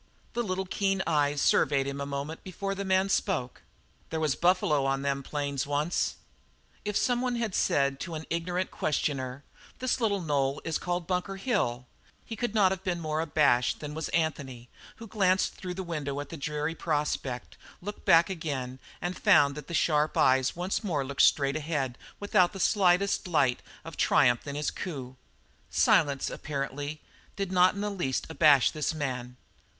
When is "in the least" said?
27.75-28.25